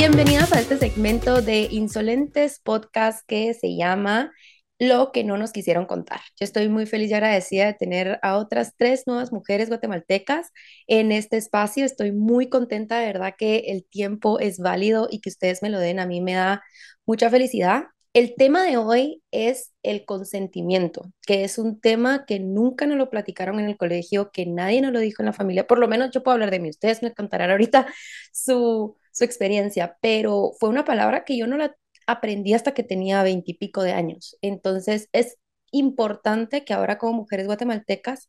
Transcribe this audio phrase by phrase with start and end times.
[0.00, 4.32] Bienvenidas a este segmento de Insolentes Podcast que se llama
[4.78, 6.20] Lo que no nos quisieron contar.
[6.40, 10.52] Yo estoy muy feliz y agradecida de tener a otras tres nuevas mujeres guatemaltecas
[10.86, 11.84] en este espacio.
[11.84, 15.78] Estoy muy contenta, de verdad que el tiempo es válido y que ustedes me lo
[15.78, 16.00] den.
[16.00, 16.62] A mí me da
[17.04, 17.84] mucha felicidad.
[18.14, 23.10] El tema de hoy es el consentimiento, que es un tema que nunca nos lo
[23.10, 25.66] platicaron en el colegio, que nadie nos lo dijo en la familia.
[25.66, 26.70] Por lo menos yo puedo hablar de mí.
[26.70, 27.86] Ustedes me contarán ahorita
[28.32, 31.74] su su experiencia, pero fue una palabra que yo no la
[32.06, 34.36] aprendí hasta que tenía veintipico de años.
[34.42, 35.36] Entonces es
[35.72, 38.28] importante que ahora como mujeres guatemaltecas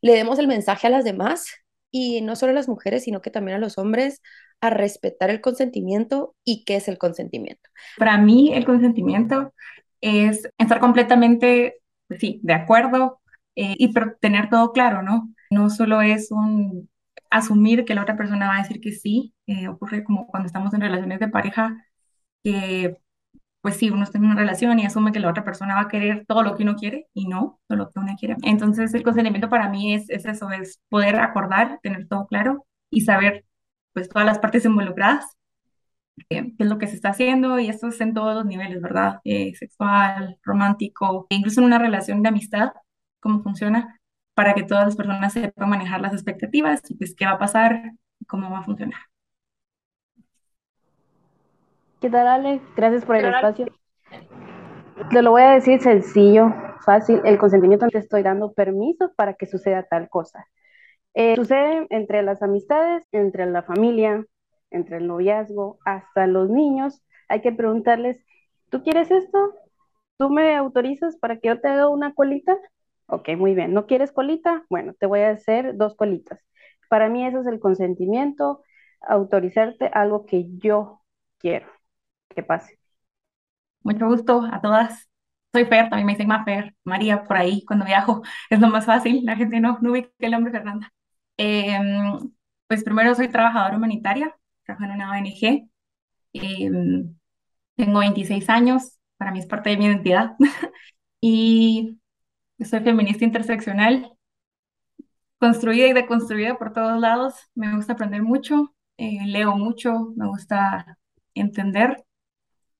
[0.00, 1.46] le demos el mensaje a las demás
[1.90, 4.22] y no solo a las mujeres, sino que también a los hombres
[4.60, 7.68] a respetar el consentimiento y qué es el consentimiento.
[7.98, 9.54] Para mí el consentimiento
[10.00, 11.80] es estar completamente,
[12.18, 13.20] sí, de acuerdo
[13.56, 15.32] eh, y tener todo claro, ¿no?
[15.50, 16.88] No solo es un
[17.30, 19.34] asumir que la otra persona va a decir que sí.
[19.46, 21.86] Eh, ocurre como cuando estamos en relaciones de pareja,
[22.44, 22.98] que
[23.60, 25.88] pues sí, uno está en una relación y asume que la otra persona va a
[25.88, 28.36] querer todo lo que uno quiere y no todo lo que uno quiere.
[28.42, 33.02] Entonces el consentimiento para mí es, es eso, es poder acordar, tener todo claro y
[33.02, 33.44] saber
[33.92, 35.36] pues todas las partes involucradas,
[36.30, 38.80] eh, qué es lo que se está haciendo y esto es en todos los niveles,
[38.80, 39.20] ¿verdad?
[39.24, 42.70] Eh, sexual, romántico, e incluso en una relación de amistad,
[43.20, 43.99] cómo funciona
[44.40, 47.92] para que todas las personas sepan manejar las expectativas y pues qué va a pasar
[48.18, 48.98] y cómo va a funcionar.
[52.00, 52.62] ¿Qué tal, Ale?
[52.74, 53.66] Gracias por el espacio.
[55.10, 56.54] Te lo voy a decir sencillo,
[56.86, 57.20] fácil.
[57.26, 60.46] El consentimiento te estoy dando permiso para que suceda tal cosa.
[61.12, 64.24] Eh, sucede entre las amistades, entre la familia,
[64.70, 67.02] entre el noviazgo, hasta los niños.
[67.28, 68.24] Hay que preguntarles,
[68.70, 69.52] ¿tú quieres esto?
[70.16, 72.56] ¿Tú me autorizas para que yo te haga una colita?
[73.10, 73.72] Ok, muy bien.
[73.74, 74.64] ¿No quieres colita?
[74.70, 76.44] Bueno, te voy a hacer dos colitas.
[76.88, 78.62] Para mí eso es el consentimiento,
[79.00, 81.02] autorizarte algo que yo
[81.38, 81.66] quiero
[82.28, 82.78] que pase.
[83.82, 85.08] Mucho gusto a todas.
[85.52, 88.86] Soy Fer, también me dicen más Fer, María, por ahí cuando viajo es lo más
[88.86, 90.92] fácil, la gente no, no ubica el nombre Fernanda.
[91.36, 92.30] Em,
[92.68, 95.68] pues primero soy trabajadora humanitaria, trabajo en una ONG,
[96.34, 97.16] em,
[97.76, 100.36] tengo 26 años, para mí es parte de mi identidad
[101.20, 101.98] y
[102.64, 104.12] soy feminista interseccional,
[105.38, 107.34] construida y deconstruida por todos lados.
[107.54, 110.98] Me gusta aprender mucho, eh, leo mucho, me gusta
[111.34, 112.04] entender.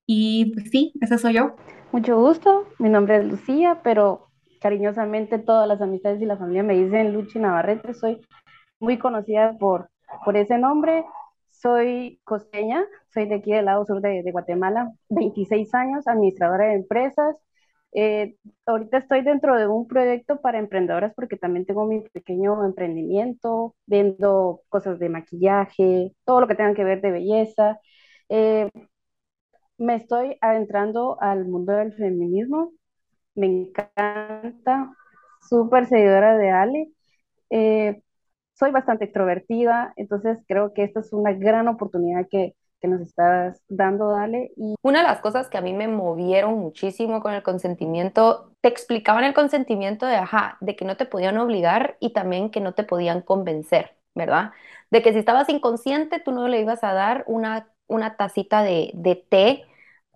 [0.07, 1.57] Y pues sí, esa soy yo.
[1.93, 4.29] Mucho gusto, mi nombre es Lucía, pero
[4.61, 7.95] cariñosamente todas las amistades y la familia me dicen Luchi Navarrete.
[7.95, 8.21] Soy
[8.79, 9.91] muy conocida por,
[10.25, 11.05] por ese nombre.
[11.49, 16.75] Soy costeña, soy de aquí del lado sur de, de Guatemala, 26 años, administradora de
[16.75, 17.37] empresas,
[17.93, 18.37] eh,
[18.67, 24.63] ahorita estoy dentro de un proyecto para emprendedoras porque también tengo mi pequeño emprendimiento, vendo
[24.69, 27.81] cosas de maquillaje, todo lo que tenga que ver de belleza.
[28.29, 28.71] Eh,
[29.79, 32.73] me estoy adentrando al mundo del feminismo,
[33.37, 34.95] me encanta,
[35.49, 36.93] súper seguidora de Ale.
[37.51, 38.03] Eh,
[38.55, 43.63] soy bastante extrovertida, entonces creo que esta es una gran oportunidad que, que nos estás
[43.69, 44.53] dando, Dale.
[44.57, 44.75] Y...
[44.83, 49.25] Una de las cosas que a mí me movieron muchísimo con el consentimiento, te explicaban
[49.25, 52.85] el consentimiento de, ajá, de que no te podían obligar y también que no te
[52.85, 54.53] podían convencer, ¿verdad?
[54.91, 58.91] De que si estabas inconsciente, tú no le ibas a dar una, una tacita de,
[58.95, 59.65] de té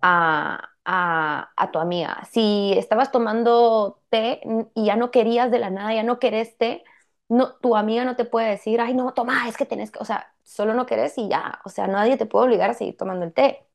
[0.01, 2.23] a, a, a, tu amiga.
[2.31, 4.41] Si estabas tomando té
[4.75, 6.83] y ya no querías de la nada, ya no querés té,
[7.29, 10.05] no, tu amiga no te puede decir, ay, no, toma, es que tenés que, o
[10.05, 13.25] sea, solo no querés y ya, o sea, nadie te puede obligar a seguir tomando
[13.25, 13.67] el té.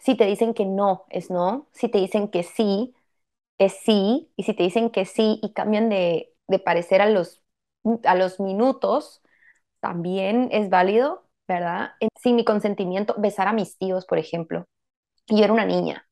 [0.00, 1.68] Si te dicen que no, es no.
[1.72, 2.94] Si te dicen que sí,
[3.58, 4.32] es sí.
[4.36, 7.42] Y si te dicen que sí y cambian de, parecer a los,
[8.04, 9.22] a los minutos,
[9.80, 11.92] también es válido, ¿verdad?
[12.22, 14.66] Sin mi consentimiento, besar a mis tíos, por ejemplo.
[15.26, 16.06] Y yo era una niña.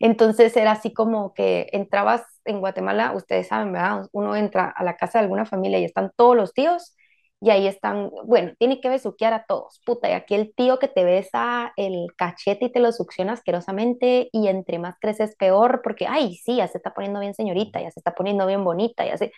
[0.00, 4.08] Entonces era así como que entrabas en Guatemala, ustedes saben, ¿verdad?
[4.12, 6.94] Uno entra a la casa de alguna familia y están todos los tíos
[7.40, 10.88] y ahí están, bueno, tiene que besuquear a todos, puta, y aquí el tío que
[10.88, 16.06] te besa el cachete y te lo succiona asquerosamente y entre más creces peor porque,
[16.08, 19.18] ay, sí, ya se está poniendo bien señorita, ya se está poniendo bien bonita, ya
[19.18, 19.32] se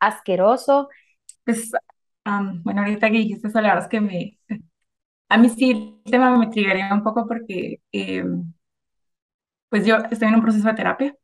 [0.00, 0.88] asqueroso.
[1.44, 1.70] Pues,
[2.64, 4.38] bueno, ahorita que dijiste eso, la verdad es que me,
[5.28, 5.70] a mí sí
[6.04, 8.52] el tema me trigaría un poco porque, em,
[9.74, 11.16] pues yo estoy en un proceso de terapia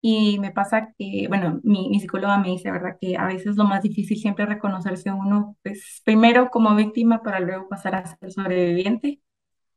[0.00, 2.98] y me pasa que, bueno, mi, mi, psicóloga me dice, ¿verdad?
[3.00, 7.40] Que a veces lo más difícil siempre es reconocerse uno, pues primero como víctima para
[7.40, 9.22] luego pasar a ser sobreviviente.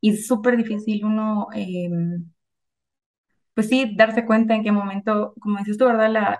[0.00, 2.32] Y es súper difícil uno, em,
[3.54, 6.10] pues sí, darse cuenta en qué momento, como dices tú, ¿verdad?
[6.10, 6.38] La,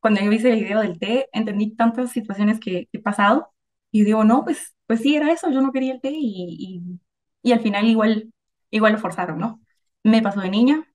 [0.00, 3.52] cuando yo hice el video del té, entendí tantas situaciones que, he pasado
[3.90, 7.00] y digo, no, pues, pues sí, era eso, yo no quería el té y, y,
[7.42, 8.32] y al final igual
[8.70, 9.60] igual lo forzaron, ¿no?
[10.02, 10.86] Me pasó de niña,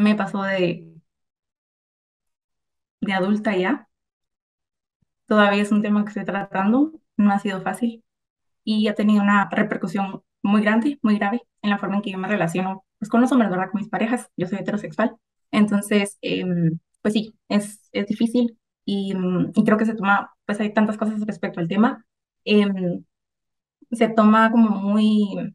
[0.00, 0.86] me pasó de,
[3.00, 3.88] de adulta ya.
[5.26, 8.04] Todavía es un tema que estoy tratando, no ha sido fácil
[8.64, 12.18] y ha tenido una repercusión muy grande, muy grave en la forma en que yo
[12.18, 13.70] me relaciono pues, con los hombres, ¿verdad?
[13.70, 14.30] Con mis parejas.
[14.36, 15.16] Yo soy heterosexual.
[15.52, 20.60] Entonces, em, pues sí, es, es difícil y, mm, y, creo que se toma, pues
[20.60, 22.04] hay tantas cosas respecto al tema.
[22.44, 23.04] Em,
[23.92, 25.54] se toma como muy...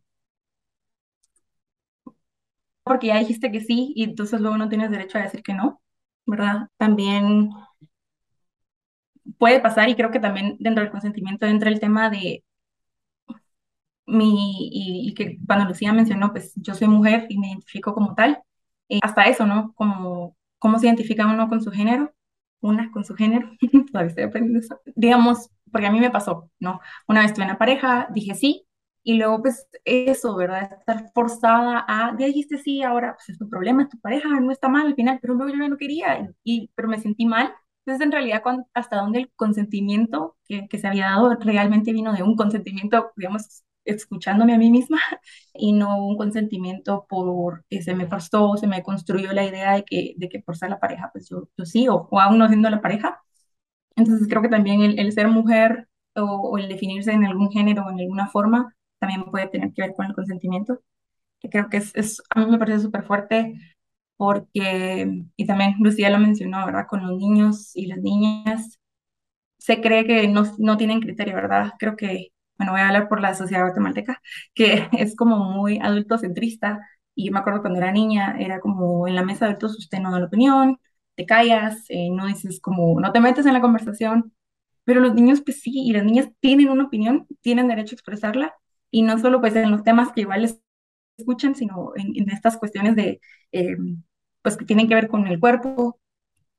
[2.85, 5.81] Porque ya dijiste que sí y entonces luego no tienes derecho a decir que no,
[6.25, 6.69] ¿verdad?
[6.77, 7.49] También
[9.37, 12.43] puede pasar y creo que también dentro del consentimiento entra el tema de
[14.05, 18.41] mi, y, que cuando Lucía mencionó, pues yo soy mujer y me identifico como tal,
[18.89, 19.73] eh, hasta eso, ¿no?
[19.75, 22.13] Como cómo se identifica uno con su género,
[22.61, 23.51] una con su género,
[23.91, 24.79] todavía estoy aprendiendo eso.
[24.95, 26.79] Digamos, porque a mí me pasó, ¿no?
[27.07, 28.65] Una vez tuve una pareja, dije sí,
[29.05, 30.73] y luego pues eso, ¿verdad?
[30.79, 34.51] Estar forzada a, ya dijiste sí, ahora pues es tu problema, es tu pareja, no
[34.51, 37.53] está mal al final, pero luego yo no quería, y, pero me sentí mal.
[37.85, 38.41] Entonces, en realidad,
[38.73, 43.63] hasta dónde el consentimiento que, que se había dado realmente vino de un consentimiento, digamos,
[43.85, 44.99] escuchándome a mí misma
[45.53, 49.83] y no un consentimiento por que se me forzó, se me construyó la idea de
[49.85, 52.47] que, de que por ser la pareja, pues yo, yo sí, o, o, aún no
[52.47, 53.21] siendo la pareja.
[53.97, 57.85] Entonces creo que también el, el ser mujer o, o, el definirse en algún género
[57.85, 58.75] o en alguna forma
[59.05, 60.81] también puede tener que ver con el consentimiento,
[61.41, 63.55] que creo que es, es a mí me parece súper fuerte
[64.17, 66.87] porque, y también Lucía lo mencionó, ¿verdad?
[66.89, 68.79] Con los niños y las niñas,
[69.59, 71.73] se cree que no, no tienen criterio, ¿verdad?
[71.79, 74.21] Creo que bueno, voy a hablar por la sociedad guatemalteca,
[74.53, 76.79] que es como muy adultocentrista.
[77.15, 79.99] Y yo me acuerdo cuando era niña, era como en la mesa de adultos usted
[79.99, 80.79] no da la opinión,
[81.15, 84.33] te callas, eh, no dices como, no te metes en la conversación.
[84.85, 88.53] Pero los niños, pues sí, y las niñas tienen una opinión, tienen derecho a expresarla,
[88.95, 90.50] y no solo pues en los temas que igual
[91.18, 93.19] escuchan, sino en, estas cuestiones de,
[93.51, 93.75] eh,
[94.42, 96.00] pues que tienen que ver con el cuerpo,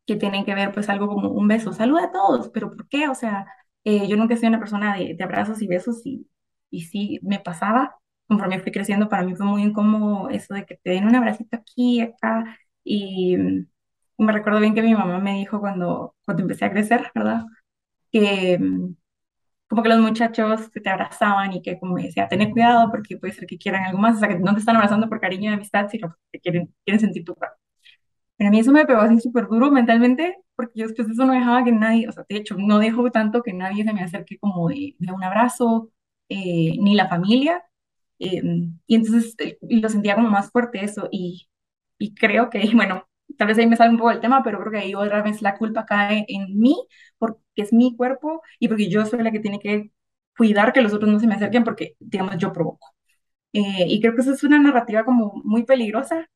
[0.07, 3.09] que tienen que ver pues algo como un beso, saluda a todos, pero ¿por qué?
[3.09, 3.47] O sea,
[3.85, 6.29] eh, yo nunca soy una persona de, de, abrazos y besos y,
[6.71, 7.97] y sí me pasaba.
[8.29, 11.57] Conforme fui creciendo, para mí fue muy incómodo eso de que te den un abracito
[11.57, 12.59] aquí, acá.
[12.85, 13.37] Y,
[14.19, 17.45] me recuerdo bien que mi mamá me dijo cuando, cuando empecé a crecer, ¿verdad?
[18.13, 18.59] Que
[19.69, 23.47] como que los muchachos te abrazaban y que como decía, tener cuidado porque puede ser
[23.47, 25.89] que quieran algo más, o sea, que no te están abrazando por cariño y amistad,
[25.91, 27.57] sino porque quieren, quieren sentir tu cuerpo.
[28.37, 31.25] Pero a mí eso me pegó así súper duro mentalmente, porque yo después de eso
[31.27, 34.03] no dejaba que nadie, o sea, de hecho, no dejo tanto que nadie se me
[34.03, 35.91] acerque como de, de un abrazo,
[36.29, 37.65] eh, ni la familia.
[38.19, 38.43] Eh,
[38.87, 41.09] y entonces eh, lo sentía como más fuerte eso.
[41.13, 41.49] Y,
[41.99, 43.07] y creo que, bueno,
[43.39, 45.43] tal vez ahí me sale un poco el tema, pero creo que ahí otra vez
[45.43, 46.77] la culpa cae en mí,
[47.19, 49.91] porque es mi cuerpo y porque yo soy la que tiene que
[50.37, 52.89] cuidar que los otros no se me acerquen porque, digamos, yo provoco.
[53.53, 56.29] y creo que eso es una narrativa como muy peligrosa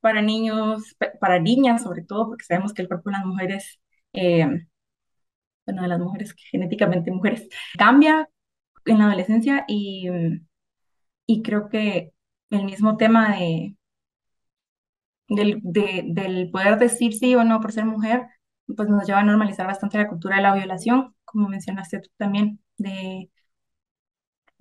[0.00, 3.80] para niños, para niñas sobre todo, porque sabemos que el cuerpo de las mujeres,
[4.14, 4.46] eh,
[5.66, 7.48] bueno, de las mujeres genéticamente mujeres,
[7.78, 8.28] cambia
[8.86, 10.08] en la adolescencia y,
[11.26, 12.12] y creo que
[12.50, 13.76] el mismo tema de,
[15.28, 18.26] del, de, del poder decir sí o no por ser mujer,
[18.76, 22.60] pues nos lleva a normalizar bastante la cultura de la violación, como mencionaste tú también,
[22.78, 23.30] de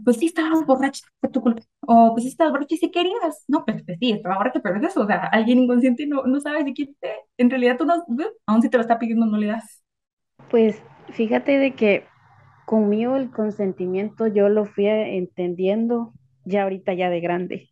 [0.04, 1.62] pues sí estabas borracha, fue tu culpa.
[1.82, 3.44] O pues sí estabas borracha y si querías.
[3.48, 5.02] No, pues, pues sí, estaba borracha, pero es eso.
[5.02, 7.12] O sea, alguien inconsciente no, no sabe quién te.
[7.38, 8.04] En realidad tú no,
[8.46, 9.84] aún si te lo está pidiendo, no le das.
[10.50, 10.82] Pues
[11.12, 12.06] fíjate de que
[12.66, 16.14] conmigo el consentimiento yo lo fui entendiendo
[16.46, 17.70] ya ahorita ya de grande.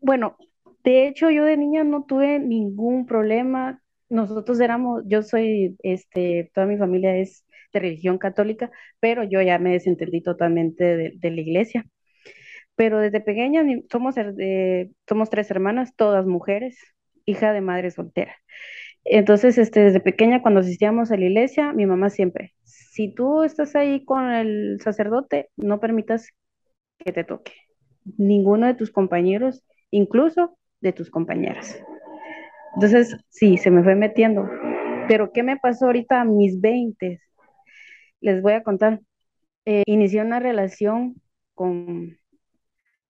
[0.00, 0.36] Bueno,
[0.84, 3.82] de hecho yo de niña no tuve ningún problema.
[4.08, 8.70] Nosotros éramos, yo soy, este, toda mi familia es de religión católica,
[9.00, 11.86] pero yo ya me desentendí totalmente de, la iglesia.
[12.76, 14.14] Pero desde pequeña somos,
[15.08, 16.78] somos tres hermanas, todas mujeres,
[17.24, 18.34] hija de madre soltera.
[19.04, 23.74] Entonces, este, desde pequeña, cuando asistíamos a la iglesia, mi mamá siempre, si tú estás
[23.74, 26.28] ahí con el sacerdote, no permitas
[26.98, 27.52] que te toque
[28.18, 31.82] ninguno de tus compañeros, incluso de tus compañeras.
[32.74, 34.48] Entonces, sí, se me fue metiendo.
[35.08, 37.20] Pero, ¿qué me pasó ahorita a mis 20?
[38.22, 39.00] les voy a contar.
[39.66, 41.20] Eh, inicié una relación
[41.54, 42.18] con,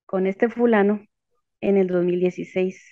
[0.07, 1.07] con este fulano
[1.61, 2.83] en el 2016.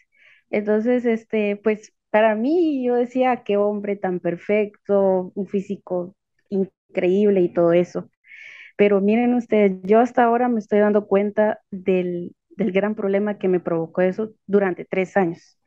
[0.51, 6.15] Entonces, este, pues para mí yo decía, qué hombre tan perfecto, un físico
[6.51, 8.11] increíble y todo eso.
[8.77, 13.49] Pero miren ustedes, yo hasta ahora me estoy dando cuenta del, del gran problema que
[13.49, 15.59] me provocó eso durante tres años.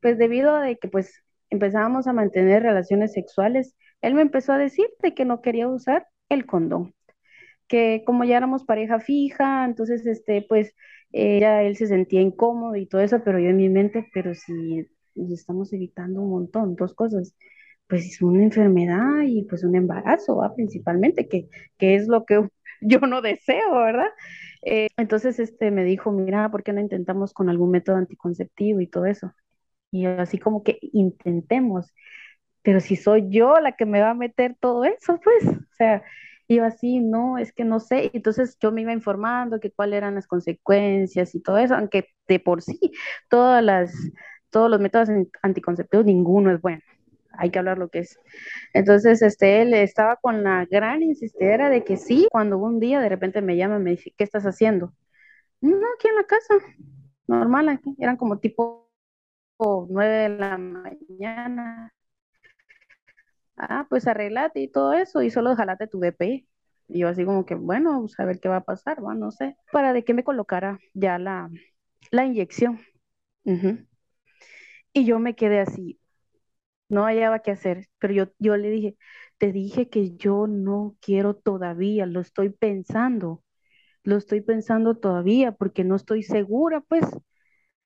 [0.00, 4.86] Pues debido a que pues empezábamos a mantener relaciones sexuales él me empezó a decir
[5.02, 6.94] de que no quería usar el condón.
[7.68, 10.74] que como ya éramos pareja fija, entonces, este, pues,
[11.12, 14.34] eh, ya él se sentía incómodo y todo eso, pero yo en mi mente, pero
[14.34, 14.86] si
[15.32, 17.36] estamos evitando un montón, dos cosas,
[17.88, 20.54] pues es una enfermedad y pues un embarazo, ¿va?
[20.54, 22.48] principalmente, que, que es lo que
[22.80, 24.08] yo no deseo, ¿verdad?
[24.62, 28.86] Eh, entonces, este, me dijo, mira, ¿por qué no intentamos con algún método anticonceptivo y
[28.88, 29.32] todo eso?
[29.90, 31.94] Y así como que intentemos,
[32.62, 36.02] pero si soy yo la que me va a meter todo eso, pues, o sea,
[36.48, 38.10] yo así, no, es que no sé.
[38.14, 42.40] Entonces yo me iba informando que cuáles eran las consecuencias y todo eso, aunque de
[42.40, 42.78] por sí
[43.28, 43.92] todas las,
[44.50, 45.08] todos los métodos
[45.42, 46.82] anticonceptivos, ninguno es bueno.
[47.38, 48.18] Hay que hablar lo que es.
[48.74, 53.08] Entonces, este, él estaba con la gran insistera de que sí, cuando un día de
[53.08, 54.92] repente me llama y me dice, ¿qué estás haciendo?
[55.60, 56.54] No, aquí en la casa,
[57.26, 57.94] normal, aquí.
[57.98, 58.90] Eran como tipo
[59.88, 61.92] nueve de la mañana
[63.58, 66.46] ah, pues arreglate y todo eso y solo jalate tu DP.
[66.88, 69.30] Y yo así como que, bueno, pues a ver qué va a pasar, va, no
[69.30, 71.50] sé, para de que me colocara ya la,
[72.10, 72.80] la inyección.
[74.92, 76.00] Y yo me quedé así,
[76.88, 78.96] no hallaba qué hacer, pero yo, yo le dije,
[79.38, 83.42] te dije que yo no quiero todavía, lo estoy pensando,
[84.04, 87.04] lo estoy pensando todavía porque no estoy segura, pues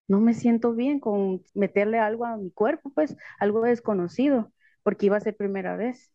[0.09, 5.17] no me siento bien con meterle algo a mi cuerpo, pues algo desconocido porque iba
[5.17, 6.13] a ser primera vez.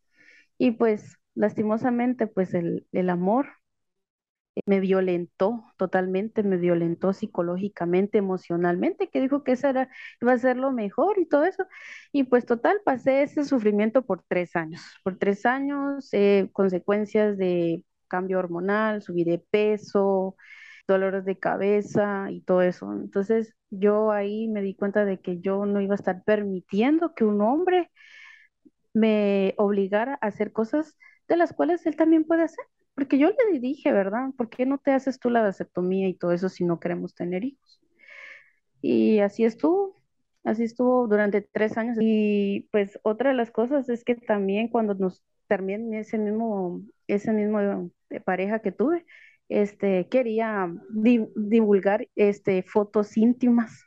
[0.57, 3.47] Y pues lastimosamente, pues el, el amor
[4.65, 9.89] me violentó totalmente, me violentó psicológicamente, emocionalmente, que dijo que eso era,
[10.21, 11.65] iba a ser lo mejor y todo eso.
[12.11, 14.81] Y pues total, pasé ese sufrimiento por tres años.
[15.03, 20.35] Por tres años, eh, consecuencias de cambio hormonal, subí de peso,
[20.87, 22.91] dolores de cabeza y todo eso.
[22.93, 27.25] Entonces yo ahí me di cuenta de que yo no iba a estar permitiendo que
[27.25, 27.91] un hombre
[28.93, 30.97] me obligara a hacer cosas
[31.27, 32.65] de las cuales él también puede hacer.
[32.97, 34.31] Porque yo le dije, ¿verdad?
[34.37, 37.45] ¿Por qué no te haces tú la vasectomía y todo eso si no queremos tener
[37.45, 37.79] hijos?
[38.81, 39.95] Y así estuvo,
[40.43, 41.97] así estuvo durante tres años.
[42.01, 47.31] Y pues otra de las cosas es que también cuando nos terminé ese mismo, ese
[47.33, 49.05] mismo de pareja que tuve,
[49.49, 53.85] este, quería divulgar este, fotos íntimas,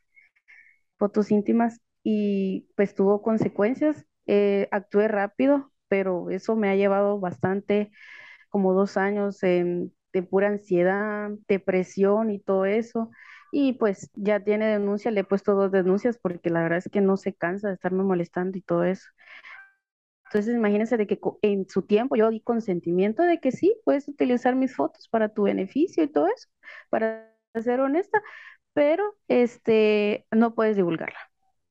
[0.98, 7.90] fotos íntimas y pues tuvo consecuencias eh, actué rápido, pero eso me ha llevado bastante,
[8.50, 9.90] como dos años de
[10.28, 13.10] pura ansiedad, depresión y todo eso.
[13.52, 17.00] Y pues ya tiene denuncia, le he puesto dos denuncias porque la verdad es que
[17.00, 19.08] no se cansa de estarme molestando y todo eso.
[20.26, 24.54] Entonces, imagínense de que en su tiempo yo di consentimiento de que sí, puedes utilizar
[24.54, 26.48] mis fotos para tu beneficio y todo eso,
[26.88, 28.22] para ser honesta,
[28.74, 31.18] pero este, no puedes divulgarla,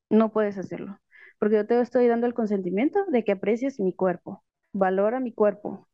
[0.09, 0.99] no puedes hacerlo
[1.39, 5.88] porque yo te estoy dando el consentimiento de que aprecies mi cuerpo, valora mi cuerpo.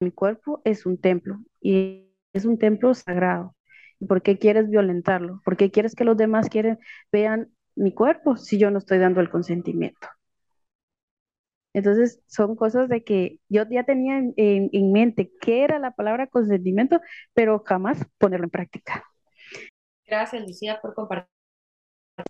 [0.00, 3.56] Mi cuerpo es un templo y es un templo sagrado.
[4.06, 5.40] ¿Por qué quieres violentarlo?
[5.44, 6.78] ¿Por qué quieres que los demás quieren,
[7.10, 10.08] vean mi cuerpo si yo no estoy dando el consentimiento?
[11.72, 16.26] Entonces, son cosas de que yo ya tenía en, en mente qué era la palabra
[16.26, 17.00] consentimiento,
[17.34, 19.04] pero jamás ponerlo en práctica.
[20.06, 21.30] Gracias, Lucía, por compartir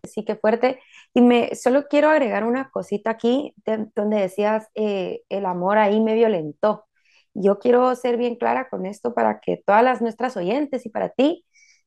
[0.04, 0.80] sí que fuerte.
[1.14, 3.54] Y me solo quiero agregar una cosita aquí
[3.94, 6.85] donde decías eh, el amor ahí me violentó.
[7.36, 11.10] Yo quiero ser bien clara con esto para que todas las nuestras oyentes y para
[11.10, 11.44] ti,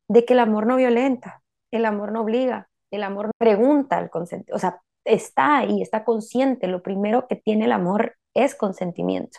[0.08, 4.56] de que el amor no violenta, el amor no obliga, el amor pregunta al consentimiento,
[4.56, 6.66] o sea, está ahí, está consciente.
[6.66, 9.38] Lo primero que tiene el amor es consentimiento.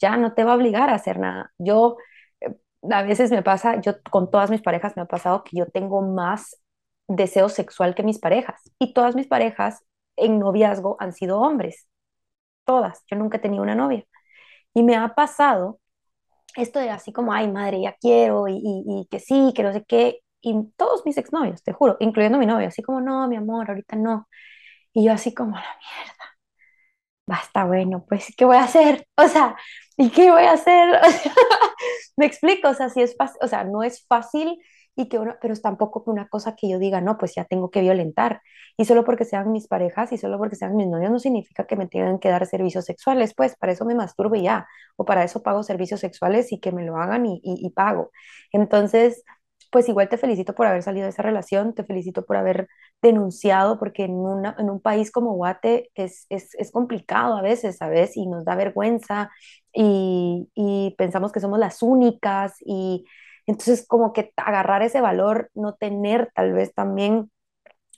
[0.00, 1.52] Ya no te va a obligar a hacer nada.
[1.58, 1.96] Yo
[2.40, 2.54] eh,
[2.90, 6.02] a veces me pasa, yo con todas mis parejas me ha pasado que yo tengo
[6.02, 6.60] más
[7.08, 8.60] deseo sexual que mis parejas.
[8.78, 9.84] Y todas mis parejas
[10.16, 11.88] en noviazgo han sido hombres.
[12.64, 13.02] Todas.
[13.08, 14.04] Yo nunca he tenido una novia.
[14.76, 15.80] Y me ha pasado
[16.56, 20.20] esto de así como, ay, madre, ya quiero, y, que sí, que no sé qué.
[20.42, 23.96] Y todos mis exnovios, te juro, incluyendo mi novio, así como, no, mi amor, ahorita
[23.96, 24.28] no.
[24.92, 26.36] Y yo así como, la mierda.
[27.26, 29.06] Basta, bueno, pues, ¿qué voy a hacer?
[29.16, 29.56] O sea,
[29.96, 31.00] ¿y qué voy a hacer?
[32.16, 34.58] me explico, o sea, si es fácil, o sea, no es fácil
[34.96, 37.70] y que uno, pero es tampoco una cosa que yo diga, no, pues ya tengo
[37.70, 38.40] que violentar.
[38.78, 41.76] Y solo porque sean mis parejas y solo porque sean mis novios no significa que
[41.76, 45.22] me tengan que dar servicios sexuales, pues para eso me masturbo y ya, o para
[45.24, 48.10] eso pago servicios sexuales y que me lo hagan y, y, pago.
[48.52, 49.22] Entonces,
[49.70, 52.68] pues igual te felicito por haber salido de esa relación, te felicito por haber
[53.02, 57.76] denunciado, porque en, una, en un país como Guate es, es, es, complicado a veces,
[57.76, 58.16] ¿sabes?
[58.16, 59.30] Y nos da vergüenza
[59.72, 63.04] y, y pensamos que somos las únicas y
[63.46, 67.30] entonces, como que agarrar ese valor, no tener tal vez también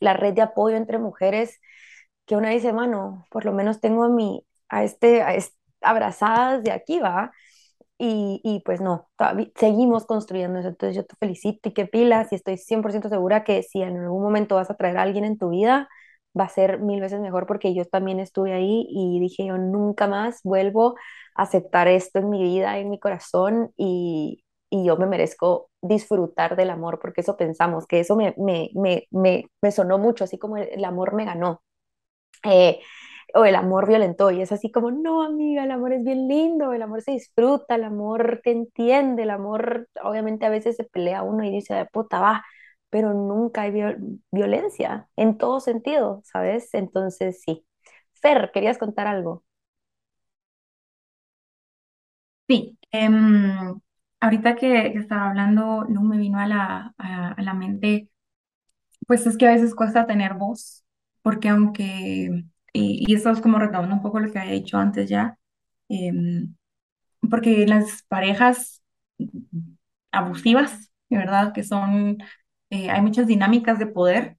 [0.01, 1.61] la red de apoyo entre mujeres,
[2.27, 6.63] que una dice, mano, por lo menos tengo a mi, a este, a este abrazadas
[6.65, 7.33] de aquí, va.
[7.99, 9.09] y, y pues no,
[9.57, 10.69] seguimos construyendo eso.
[10.69, 14.23] Entonces yo te felicito y qué pilas y estoy 100% segura que si en algún
[14.23, 15.89] momento vas a traer a alguien en tu vida,
[16.39, 20.07] va a ser mil veces mejor porque yo también estuve ahí y dije yo nunca
[20.09, 20.95] más vuelvo
[21.35, 26.57] a aceptar esto en mi vida, en mi corazón y, y yo me merezco disfrutar
[26.57, 30.39] del amor porque eso pensamos, que eso me, me, me, me, me sonó mucho, así
[30.39, 31.63] como el, amor me ganó.
[32.45, 32.81] Eh,
[33.35, 36.73] o el amor violentó y es así como, no, amiga, el amor es bien lindo,
[36.73, 41.23] el amor se disfruta, el amor te entiende, el amor obviamente a veces se pelea
[41.23, 42.45] uno y dice, puta, va,
[42.91, 46.73] pero nunca hay viol- violencia en todo sentido, ¿sabes?
[46.75, 47.65] Entonces, sí.
[48.15, 49.45] Fer, ¿querías contar algo?
[52.49, 53.81] Sí, em,
[54.21, 58.11] ahorita que, que estaba hablando, no me vino a la, a, a la mente,
[59.07, 60.85] pues es que a veces cuesta tener voz,
[61.23, 65.09] porque aunque, y, y eso es como retomando un poco lo que había dicho antes
[65.09, 65.39] ya,
[65.89, 66.55] em,
[67.31, 68.83] porque las parejas
[70.13, 72.19] abusivas, de verdad, que son,
[72.71, 74.39] eh, hay muchas dinámicas de poder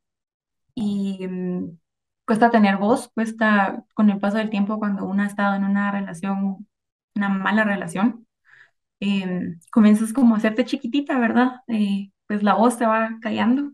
[0.75, 1.79] y em,
[2.27, 5.91] cuesta tener voz, cuesta con el paso del tiempo cuando uno ha estado en una
[5.91, 6.67] relación,
[7.15, 8.27] una mala relación
[8.99, 11.61] eh, comienzas como a hacerte chiquitita, ¿verdad?
[11.67, 13.71] Eh, pues la voz te va callando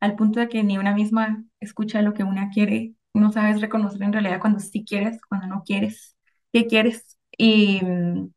[0.00, 4.02] al punto de que ni una misma escucha lo que una quiere, no sabes reconocer
[4.02, 6.16] en realidad cuando sí quieres, cuando no quieres,
[6.52, 7.18] qué quieres.
[7.38, 8.28] Y, mm,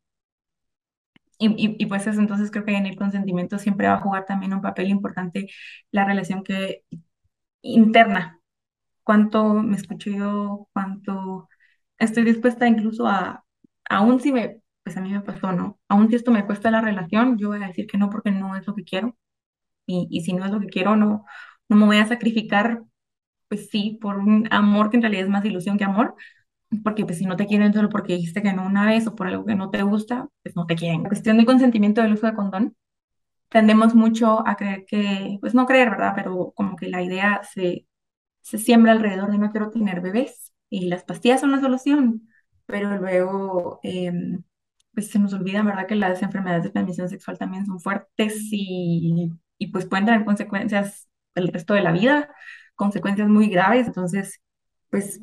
[1.39, 4.53] y, y- pues eso, entonces creo que en el consentimiento siempre va a jugar también
[4.53, 5.47] un papel importante
[5.91, 6.83] la relación que
[7.61, 8.41] interna,
[9.03, 11.49] cuánto me escucho yo, cuánto
[11.99, 13.45] estoy dispuesta incluso a,
[13.89, 15.79] aún si me, pues a mí me pasó, ¿no?
[15.89, 18.57] Aún si esto me cuesta la relación, yo voy a decir que no porque no
[18.57, 19.17] es lo que quiero.
[19.87, 21.25] Y, y si no es lo que quiero, no,
[21.69, 22.83] no me voy a sacrificar,
[23.49, 26.15] pues sí, por un amor que en realidad es más ilusión que amor.
[26.83, 29.27] Porque pues si no te quieren solo porque dijiste que no una vez o por
[29.27, 31.03] algo que no te gusta, pues no te quieren.
[31.03, 32.75] La cuestión del consentimiento del uso de condón,
[33.49, 36.13] tendemos mucho a creer que, pues no creer, ¿verdad?
[36.15, 37.87] Pero como que la idea se
[38.41, 42.29] se siembra alrededor de no quiero tener bebés y las pastillas son la solución,
[42.65, 44.43] pero luego em,
[44.95, 45.87] pues se nos olvida, ¿verdad?
[45.87, 51.09] Que las enfermedades de transmisión sexual también son fuertes y, y pues pueden tener consecuencias
[51.35, 52.29] el resto de la vida,
[52.75, 54.41] consecuencias muy graves, entonces
[54.89, 55.21] pues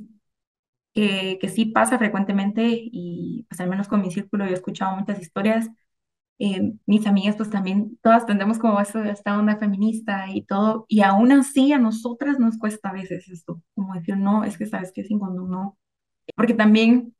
[0.94, 4.96] que, que sí pasa frecuentemente y pues al menos con mi círculo yo he escuchado
[4.96, 5.68] muchas historias.
[6.38, 11.02] Eh, mis amigas pues también todas tendemos como eso, esta onda feminista y todo, y
[11.02, 14.92] aún así a nosotras nos cuesta a veces esto, como decir, no, es que sabes
[14.92, 15.78] que sin condón no,
[16.36, 17.14] porque también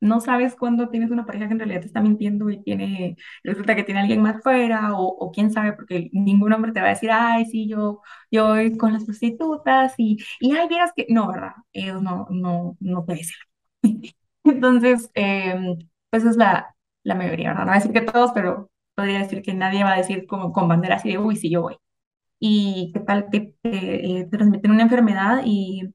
[0.00, 3.74] no sabes cuándo tienes una pareja que en realidad te está mintiendo y tiene, resulta
[3.76, 6.90] que tiene alguien más fuera, o, o quién sabe, porque ningún hombre te va a
[6.90, 11.28] decir, ay, sí, yo, yo voy con las prostitutas y, y ay, vieras que, no,
[11.28, 11.52] ¿verdad?
[11.72, 13.36] Ellos no, no, no te dicen.
[14.44, 15.76] Entonces, eh,
[16.10, 17.64] pues es la, la mayoría, ¿verdad?
[17.64, 20.52] No voy a decir que todos, pero podría decir que nadie va a decir como
[20.52, 21.76] con bandera así de, uy, sí, yo voy.
[22.38, 25.94] Y qué tal te, te, eh, transmiten una enfermedad y,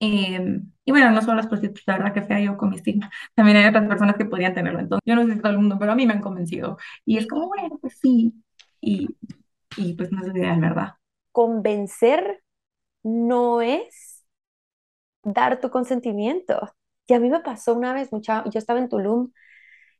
[0.00, 3.10] eh, y bueno, no solo las prostitutas, la verdad que fea yo con mi estigma.
[3.34, 4.80] También hay otras personas que podrían tenerlo.
[4.80, 6.78] Entonces, yo no sé si todo el mundo, pero a mí me han convencido.
[7.04, 8.34] Y es como, bueno, pues sí.
[8.80, 9.08] Y,
[9.76, 10.94] y pues no es ideal, ¿verdad?
[11.32, 12.42] Convencer
[13.02, 14.24] no es
[15.22, 16.60] dar tu consentimiento.
[17.06, 19.30] Y a mí me pasó una vez, mucha, yo estaba en Tulum,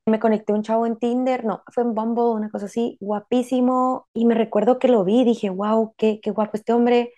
[0.07, 4.09] me conecté a un chavo en Tinder, no, fue en Bumble, una cosa así, guapísimo,
[4.15, 7.13] y me recuerdo que lo vi, dije, wow, qué, qué guapo este hombre.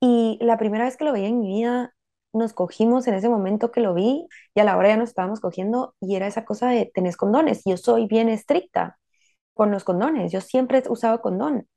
[0.00, 1.94] Y la primera vez que lo veía en mi vida,
[2.38, 5.40] nos cogimos en ese momento que lo vi, y a la hora ya nos estábamos
[5.40, 8.98] cogiendo, y era esa cosa de, tenés condones, yo soy bien estricta
[9.54, 11.68] con los condones, yo siempre he usado condón.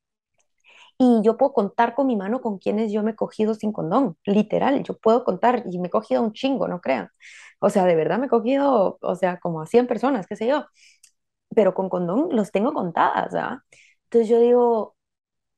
[0.97, 4.17] Y yo puedo contar con mi mano con quienes yo me he cogido sin condón,
[4.26, 7.10] literal, yo puedo contar y me he cogido un chingo, no crean.
[7.60, 10.47] O sea, de verdad me he cogido, o sea, como a 100 personas, qué sé
[10.47, 10.65] yo,
[11.56, 13.63] pero con condón los tengo contadas, ¿ah?
[14.06, 14.95] Entonces yo digo,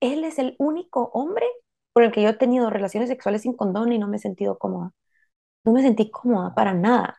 [0.01, 1.45] él es el único hombre
[1.93, 4.57] por el que yo he tenido relaciones sexuales sin condón y no me he sentido
[4.59, 4.91] cómoda.
[5.65, 7.17] No me sentí cómoda para nada.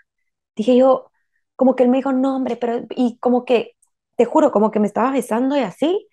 [0.57, 1.11] Dije yo,
[1.57, 3.77] como que él me dijo, no, hombre, pero, y como que,
[4.17, 6.09] te juro, como que me estaba besando y así.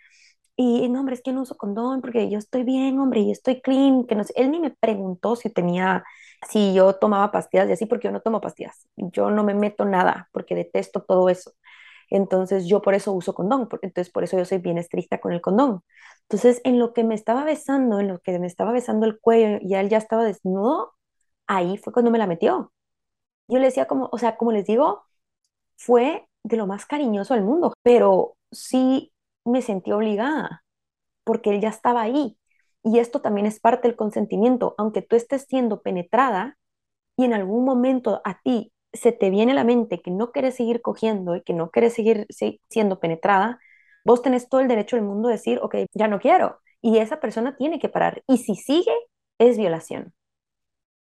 [0.56, 3.62] Y no, hombre, es que no uso condón porque yo estoy bien, hombre, y estoy
[3.62, 4.34] clean, que no sé.
[4.38, 6.04] Él ni me preguntó si tenía,
[6.50, 8.88] si yo tomaba pastillas y así, porque yo no tomo pastillas.
[8.98, 11.54] Yo no me meto nada porque detesto todo eso.
[12.12, 15.34] Entonces yo por eso uso condón, por- entonces por eso yo soy bien estricta con
[15.34, 15.84] el condón.
[16.24, 19.60] Entonces en lo que me estaba besando, en lo que me estaba besando el cuello
[19.62, 20.94] y él ya estaba desnudo,
[21.48, 22.74] ahí fue cuando me la metió.
[23.48, 25.04] Yo le decía como, o sea, como les digo,
[25.78, 29.14] fue de lo más cariñoso del mundo, pero sí
[29.46, 30.64] me sentí obligada
[31.26, 32.38] porque él ya estaba ahí.
[32.84, 36.58] Y esto también es parte del consentimiento, aunque tú estés siendo penetrada
[37.18, 40.56] y en algún momento a ti se te viene a la mente que no quieres
[40.56, 42.28] seguir cogiendo y que no quieres seguir
[42.70, 43.60] siendo penetrada,
[44.04, 46.60] vos tenés todo el derecho del mundo de decir, ok, ya no quiero.
[46.82, 48.24] Y esa persona tiene que parar.
[48.28, 48.92] Y si sigue,
[49.38, 50.14] es violación.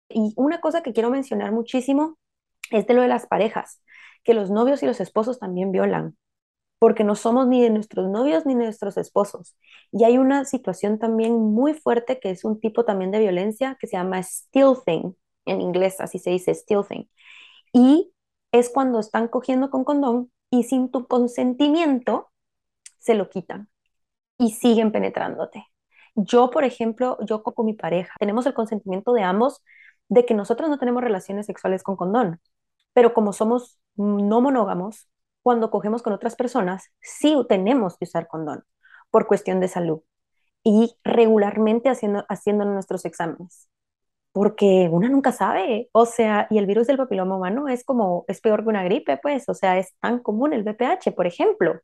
[0.09, 2.17] Y una cosa que quiero mencionar muchísimo
[2.71, 3.81] es de lo de las parejas,
[4.23, 6.17] que los novios y los esposos también violan,
[6.79, 9.55] porque no somos ni de nuestros novios ni nuestros esposos.
[9.91, 13.87] Y hay una situación también muy fuerte que es un tipo también de violencia que
[13.87, 17.09] se llama stealthing, en inglés así se dice stealthing.
[17.73, 18.13] Y
[18.51, 22.31] es cuando están cogiendo con condón y sin tu consentimiento
[22.99, 23.69] se lo quitan
[24.37, 25.65] y siguen penetrándote.
[26.15, 29.63] Yo, por ejemplo, yo con mi pareja, tenemos el consentimiento de ambos
[30.09, 32.41] de que nosotros no tenemos relaciones sexuales con condón,
[32.93, 35.09] pero como somos no monógamos,
[35.41, 38.63] cuando cogemos con otras personas, sí tenemos que usar condón
[39.09, 40.01] por cuestión de salud
[40.63, 43.69] y regularmente haciendo, haciendo nuestros exámenes
[44.31, 48.39] porque una nunca sabe, o sea, y el virus del papiloma humano es como, es
[48.41, 51.81] peor que una gripe, pues, o sea, es tan común el VPH, por ejemplo,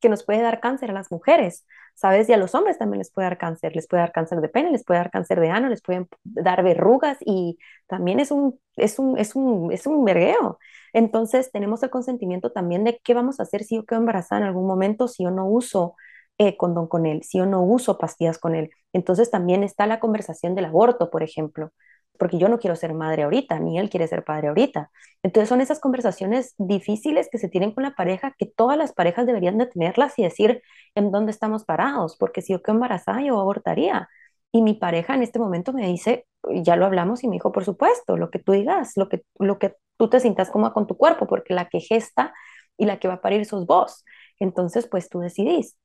[0.00, 2.28] que nos puede dar cáncer a las mujeres, ¿sabes?
[2.28, 4.70] Y a los hombres también les puede dar cáncer, les puede dar cáncer de pene,
[4.70, 8.98] les puede dar cáncer de ano, les pueden dar verrugas y también es un, es
[8.98, 10.58] un, es un, es un vergueo.
[10.94, 14.46] Entonces, tenemos el consentimiento también de qué vamos a hacer si yo quedo embarazada en
[14.48, 15.94] algún momento, si yo no uso
[16.38, 18.70] eh, condón con él, si yo no uso pastillas con él.
[18.94, 21.72] Entonces, también está la conversación del aborto, por ejemplo
[22.20, 24.90] porque yo no quiero ser madre ahorita, ni él quiere ser padre ahorita.
[25.22, 29.26] Entonces son esas conversaciones difíciles que se tienen con la pareja, que todas las parejas
[29.26, 30.62] deberían de tenerlas y decir
[30.94, 34.06] en dónde estamos parados, porque si yo quedo embarazada, yo abortaría.
[34.52, 36.26] Y mi pareja en este momento me dice,
[36.62, 39.58] ya lo hablamos y me dijo, por supuesto, lo que tú digas, lo que, lo
[39.58, 42.34] que tú te sientas cómoda con tu cuerpo, porque la que gesta
[42.76, 44.04] y la que va a parir sos vos.
[44.38, 45.78] Entonces, pues tú decidís.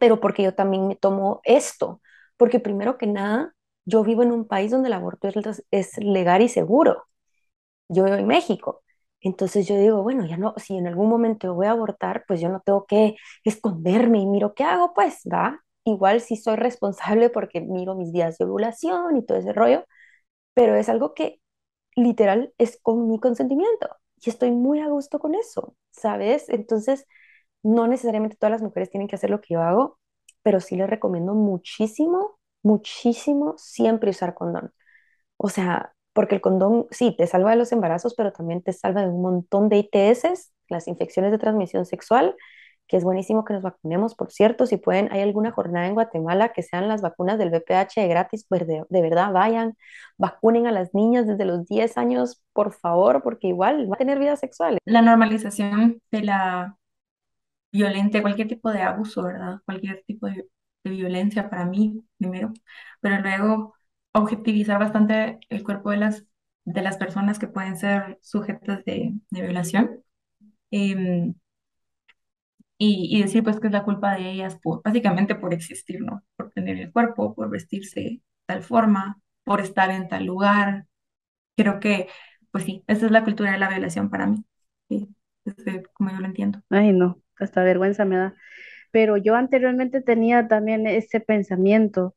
[0.00, 2.00] Pero porque yo también me tomo esto,
[2.36, 3.54] porque primero que nada,
[3.90, 5.28] yo vivo en un país donde el aborto
[5.70, 7.04] es, legal y seguro.
[7.88, 8.82] Yo vivo en México.
[9.20, 12.48] Entonces yo digo, bueno, ya no, si en algún momento voy a abortar, pues yo
[12.48, 15.60] no tengo que esconderme y miro qué hago, pues, va.
[15.84, 19.84] Igual si soy responsable porque miro mis días de ovulación y todo ese rollo,
[20.54, 21.40] pero es algo que
[21.96, 23.88] literal es con mi consentimiento
[24.22, 26.48] y estoy muy a gusto con eso, ¿sabes?
[26.50, 27.06] Entonces,
[27.62, 29.98] no necesariamente todas las mujeres tienen que hacer lo que yo hago,
[30.42, 34.72] pero sí les recomiendo muchísimo muchísimo siempre usar condón.
[35.36, 39.02] O sea, porque el condón sí te salva de los embarazos, pero también te salva
[39.02, 42.36] de un montón de ITS, las infecciones de transmisión sexual,
[42.86, 46.52] que es buenísimo que nos vacunemos, por cierto, si pueden, hay alguna jornada en Guatemala
[46.52, 49.76] que sean las vacunas del VPH gratis, pues de, de, verdad vayan,
[50.18, 54.18] vacunen a las niñas desde los 10 años, por favor, porque igual va a tener
[54.18, 54.78] vida sexual.
[54.84, 56.76] La normalización de la
[57.70, 59.60] violenta, cualquier tipo de abuso, ¿verdad?
[59.64, 60.48] Cualquier tipo de
[60.84, 62.52] de violencia para mí, primero,
[63.00, 63.74] pero luego
[64.12, 66.24] objetivizar bastante el cuerpo de las,
[66.64, 70.02] de las personas que pueden ser sujetas de, de violación.
[70.70, 71.34] Em,
[72.78, 76.24] y, y, decir pues que es la culpa de ellas por, básicamente por existir, ¿no?
[76.36, 80.86] Por tener el cuerpo, por vestirse tal forma, por estar en tal lugar.
[81.56, 82.08] Creo que,
[82.52, 84.44] pues sí, esa es la cultura de la violación para mí,
[84.88, 85.08] sí,
[85.94, 86.62] como yo lo entiendo.
[86.70, 88.36] Ay, no, hasta vergüenza me da
[88.92, 92.14] pero yo anteriormente tenía también ese pensamiento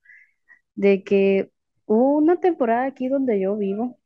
[0.76, 1.52] de que
[1.86, 4.00] hubo una temporada aquí donde yo vivo,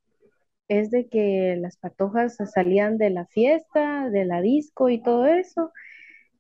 [0.67, 5.71] es de que las patojas salían de la fiesta, de la disco y todo eso,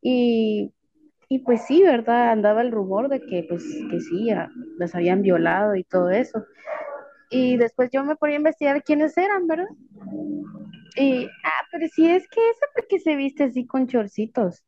[0.01, 0.73] y,
[1.29, 2.31] y pues sí, ¿verdad?
[2.31, 4.29] Andaba el rumor de que pues que sí,
[4.79, 6.45] las habían violado y todo eso.
[7.31, 9.67] Y después yo me ponía a investigar quiénes eran, ¿verdad?
[10.97, 14.63] Y, ah, pero sí es que esa porque se viste así con chorcitos.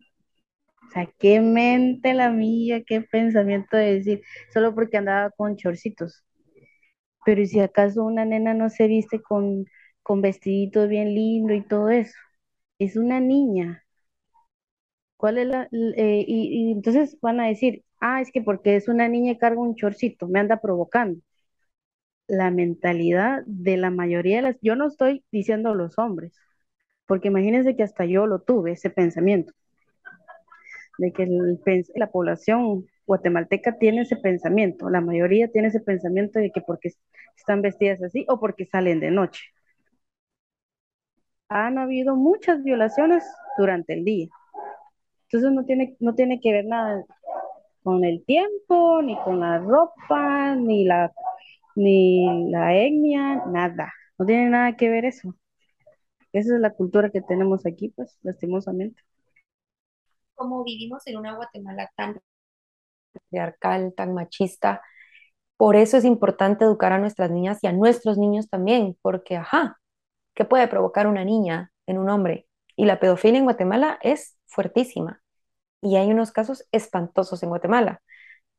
[0.89, 4.21] O sea, qué mente la mía, qué pensamiento de decir,
[4.54, 6.23] solo porque andaba con chorcitos.
[7.25, 9.65] Pero si acaso una nena no se viste con,
[10.04, 12.13] con vestiditos bien lindo y todo eso?
[12.80, 13.84] Es una niña.
[15.17, 15.69] ¿Cuál es la...?
[15.71, 19.38] Eh, y, y, entonces van a decir, ah, es que porque es una niña y
[19.38, 21.21] carga un chorcito, me anda provocando.
[22.28, 24.56] La mentalidad de la mayoría de las...
[24.62, 26.34] Yo no estoy diciendo los hombres,
[27.08, 29.54] porque imagínense que hasta yo lo tuve, ese pensamiento
[31.00, 31.28] de que
[31.96, 36.92] la población guatemalteca tiene ese pensamiento, la mayoría tiene ese pensamiento de que porque
[37.38, 39.42] están vestidas así o porque salen de noche.
[41.50, 43.24] Han habido muchas violaciones
[43.58, 44.28] durante el día.
[45.24, 47.06] Entonces no tiene, no tiene que ver nada
[47.84, 51.12] con el tiempo, ni con la ropa, ni la,
[51.76, 53.94] ni la etnia, nada.
[54.18, 55.36] No tiene nada que ver eso.
[56.34, 59.02] Esa es la cultura que tenemos aquí, pues, lastimosamente
[60.39, 62.19] como vivimos en una Guatemala tan
[63.13, 64.82] patriarcal, tan machista,
[65.58, 69.80] por eso es importante educar a nuestras niñas y a nuestros niños también, porque, ajá,
[70.36, 72.47] que puede provocar una niña en un hombre.
[72.78, 75.21] Y la pedofilia en Guatemala es fuertísima.
[75.82, 78.02] Y hay unos casos espantosos en Guatemala.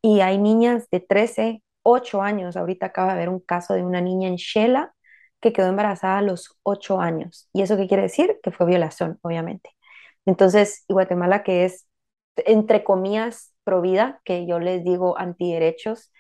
[0.03, 2.57] Y hay niñas de 13, 8 años.
[2.57, 4.95] Ahorita acaba de haber un caso de una niña en Shela
[5.41, 7.49] que quedó embarazada a los 8 años.
[7.53, 8.39] ¿Y eso qué quiere decir?
[8.43, 9.71] Que fue violación, obviamente.
[10.31, 11.89] Entonces, Guatemala, que es,
[12.37, 16.13] entre comillas, provida, que yo les digo antiderechos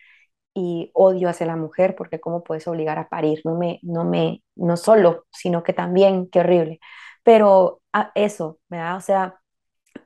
[0.53, 4.43] y odio hacia la mujer, porque cómo puedes obligar a parir, no me, no me,
[4.57, 6.81] no solo, sino que también, qué horrible.
[7.23, 8.97] Pero a ah, eso, ¿verdad?
[8.97, 9.37] O sea,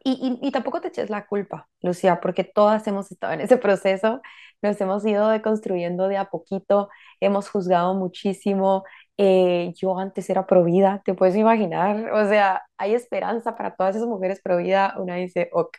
[0.05, 4.21] y, y, tampoco te eches la culpa, Lucía, porque todas hemos estado en ese proceso,
[4.63, 6.91] nos hemos ido deconstruyendo de a poquito,
[7.21, 8.85] hemos juzgado muchísimo.
[9.17, 14.09] Eh, yo antes era provida, te puedes imaginar, o sea, hay esperanza para todas esas
[14.09, 14.95] mujeres provida.
[14.99, 15.77] Una dice, ok,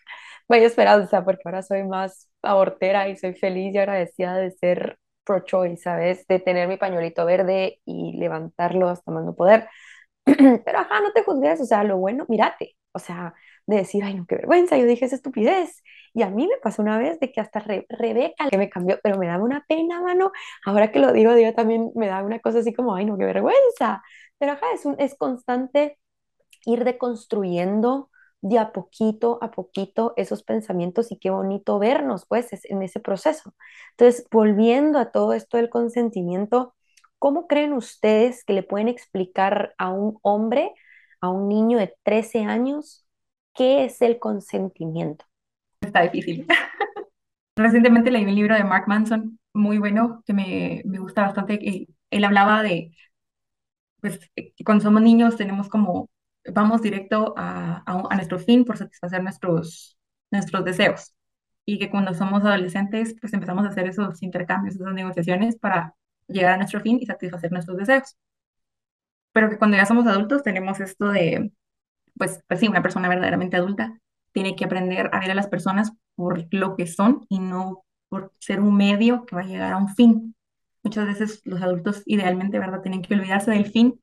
[0.50, 4.98] no hay esperanza porque ahora soy más abortera y soy feliz y agradecida de ser
[5.26, 6.26] pro-choice, ¿sabes?
[6.28, 9.68] De tener mi pañuelito verde y levantarlo hasta más no poder.
[10.26, 13.34] Pero ajá, no te juzgues, o sea, lo bueno, mírate, o sea,
[13.68, 15.84] de decir, ay, no, qué vergüenza, yo dije esa estupidez.
[16.16, 19.18] Y a mí me pasó una vez de que hasta Rebeca, que me cambió, pero
[19.20, 20.32] me daba una pena, mano.
[20.66, 23.26] Ahora que lo digo, digo también me da una cosa así como, ay, no, qué
[23.26, 24.02] vergüenza.
[24.40, 26.00] Pero ajá, es, un, es constante
[26.66, 28.10] ir deconstruyendo
[28.42, 33.54] de a poquito a poquito esos pensamientos y qué bonito vernos, pues, en ese proceso.
[33.92, 36.76] Entonces, volviendo a todo esto del consentimiento,
[37.20, 40.74] ¿cómo creen ustedes que le pueden explicar a un hombre,
[41.22, 43.02] a un niño de 13 años,
[43.54, 45.26] ¿Qué es el consentimiento?
[45.86, 46.48] Está difícil.
[47.56, 51.88] Recientemente leí un libro de Mark Manson, muy bueno, que me, me gusta bastante.
[52.12, 52.92] Él, hablaba de,
[54.02, 54.20] pues,
[54.66, 56.10] cuando somos niños tenemos como,
[56.54, 59.98] vamos directo a, a, nuestro fin por satisfacer nuestros,
[60.32, 61.14] nuestros deseos.
[61.66, 65.96] Y que cuando somos adolescentes, pues empezamos a hacer esos intercambios, esas negociaciones para
[66.28, 68.18] llegar a nuestro fin y satisfacer nuestros deseos.
[69.34, 71.52] Pero que cuando ya somos adultos tenemos esto de,
[72.18, 74.00] pues, pues sí, una persona verdaderamente adulta
[74.36, 78.34] tiene que aprender a ver a las personas por lo que son y no por
[78.40, 80.36] ser un medio que va a llegar a un fin.
[80.84, 84.02] Muchas veces los adultos idealmente, ¿verdad?, tienen que olvidarse del fin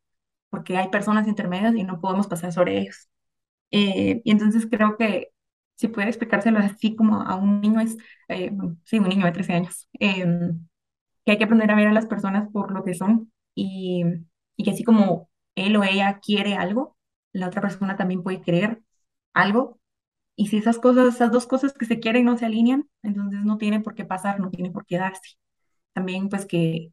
[0.51, 3.09] porque hay personas intermedias y no podemos pasar sobre ellos.
[3.71, 5.31] Eh, y entonces creo que
[5.77, 7.97] si puede explicárselo así como a un niño es,
[8.29, 8.53] eh,
[8.85, 10.67] sí, un niño de 13 años, em,
[11.25, 14.05] que hay que aprender a ver a las personas por lo que son y,
[14.57, 16.97] y que así como él o ella quiere algo,
[17.33, 18.83] la otra persona también puede querer
[19.35, 19.81] algo.
[20.43, 23.59] Y si esas cosas, esas dos cosas que se quieren no se alinean, entonces no
[23.59, 25.37] tiene por qué pasar, no tiene por qué darse.
[25.93, 26.93] También pues que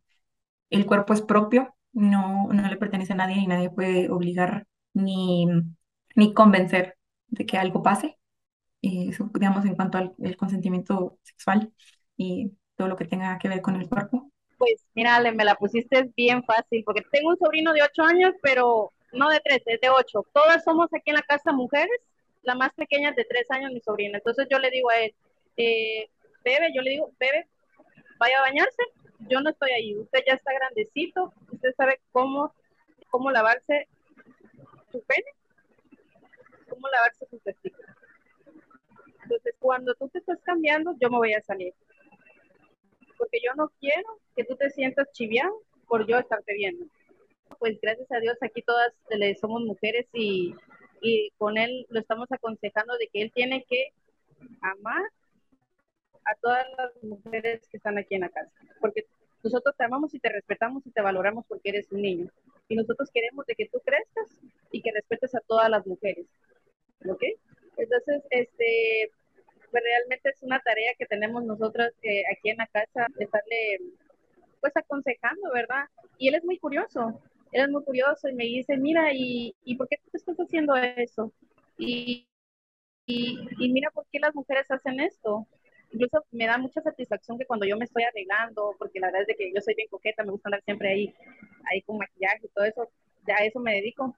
[0.69, 5.47] el cuerpo es propio, no, no le pertenece a nadie y nadie puede obligar ni,
[6.15, 6.95] ni convencer
[7.27, 8.19] de que algo pase.
[8.83, 11.73] eso, digamos, en cuanto al consentimiento sexual
[12.17, 14.31] y todo lo que tenga que ver con el cuerpo.
[14.59, 18.93] Pues mira, me la pusiste bien fácil, porque tengo un sobrino de 8 años, pero
[19.11, 20.25] no de tres, es de ocho.
[20.33, 21.99] Todas somos aquí en la casa mujeres,
[22.41, 24.17] la más pequeña de tres años, mi sobrina.
[24.17, 25.13] Entonces yo le digo a él,
[25.57, 26.09] eh,
[26.43, 27.47] bebe, yo le digo, bebe,
[28.17, 28.83] vaya a bañarse,
[29.29, 32.53] yo no estoy ahí, usted ya está grandecito, usted sabe cómo,
[33.09, 33.87] cómo lavarse
[34.91, 35.31] su pene,
[36.69, 37.95] cómo lavarse su testículos.
[39.23, 41.73] Entonces, cuando tú te estás cambiando, yo me voy a salir.
[43.17, 46.85] Porque yo no quiero que tú te sientas chiviado por yo estarte viendo
[47.57, 48.93] pues gracias a Dios aquí todas
[49.39, 50.53] somos mujeres y,
[51.01, 53.93] y con él lo estamos aconsejando de que él tiene que
[54.61, 55.03] amar
[56.25, 59.05] a todas las mujeres que están aquí en la casa, porque
[59.43, 62.29] nosotros te amamos y te respetamos y te valoramos porque eres un niño.
[62.67, 66.27] Y nosotros queremos de que tú crezcas y que respetes a todas las mujeres.
[67.07, 67.23] ¿Ok?
[67.77, 69.11] Entonces, este,
[69.71, 73.79] pues realmente es una tarea que tenemos nosotras eh, aquí en la casa, estarle
[74.59, 75.85] pues aconsejando, ¿verdad?
[76.17, 79.87] Y él es muy curioso es muy curioso y me dice, mira, ¿y, y por
[79.87, 81.33] qué tú estás haciendo eso?
[81.77, 82.27] Y,
[83.05, 85.47] y, y, mira por qué las mujeres hacen esto.
[85.91, 89.27] Incluso me da mucha satisfacción que cuando yo me estoy arreglando, porque la verdad es
[89.27, 91.13] de que yo soy bien coqueta, me gusta andar siempre ahí,
[91.71, 92.89] ahí con maquillaje y todo eso,
[93.27, 94.15] ya a eso me dedico.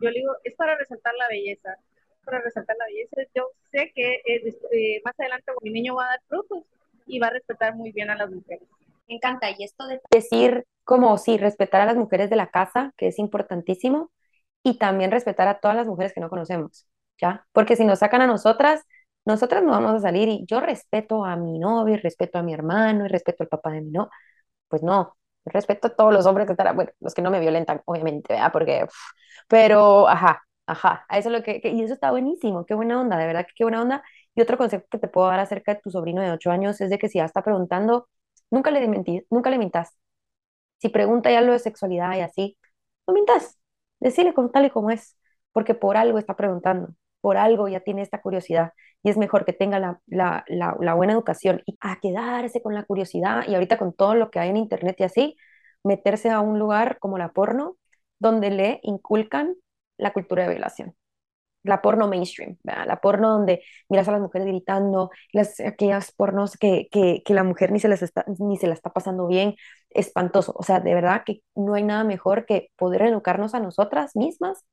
[0.00, 1.76] Yo le digo, es para resaltar la belleza,
[2.24, 3.16] para resaltar la belleza.
[3.34, 6.64] Yo sé que eh, eh, más adelante mi niño va a dar frutos
[7.06, 8.68] y va a respetar muy bien a las mujeres.
[9.08, 9.50] Me encanta.
[9.50, 13.18] Y esto de decir como sí, respetar a las mujeres de la casa, que es
[13.18, 14.10] importantísimo,
[14.62, 16.86] y también respetar a todas las mujeres que no conocemos,
[17.20, 17.46] ¿ya?
[17.52, 18.82] Porque si nos sacan a nosotras,
[19.24, 22.52] nosotras no vamos a salir y yo respeto a mi novio, y respeto a mi
[22.54, 24.10] hermano, y respeto al papá de mi no,
[24.68, 27.82] pues no, respeto a todos los hombres que están, bueno, los que no me violentan,
[27.86, 28.52] obviamente, ¿verdad?
[28.52, 28.86] Porque,
[29.48, 33.26] pero, ajá, ajá, eso es lo que, y eso está buenísimo, qué buena onda, de
[33.26, 34.02] verdad que qué buena onda.
[34.34, 36.90] Y otro concepto que te puedo dar acerca de tu sobrino de 8 años es
[36.90, 38.08] de que si ya está preguntando,
[38.50, 39.96] Nunca le, mentí, nunca le mintas.
[40.78, 42.58] Si pregunta ya lo de sexualidad y así,
[43.06, 43.58] no mintas.
[44.00, 45.16] decirle como tal y como es,
[45.52, 49.52] porque por algo está preguntando, por algo ya tiene esta curiosidad y es mejor que
[49.52, 53.78] tenga la, la, la, la buena educación y a quedarse con la curiosidad y ahorita
[53.78, 55.36] con todo lo que hay en internet y así,
[55.84, 57.76] meterse a un lugar como la porno,
[58.18, 59.56] donde le inculcan
[59.98, 60.94] la cultura de violación
[61.62, 62.86] la porno mainstream, ¿verdad?
[62.86, 67.44] la porno donde miras a las mujeres gritando, las, aquellas pornos que, que, que la
[67.44, 69.56] mujer ni se, les está, ni se la está pasando bien,
[69.90, 70.54] espantoso.
[70.56, 74.64] O sea, de verdad que no hay nada mejor que poder educarnos a nosotras mismas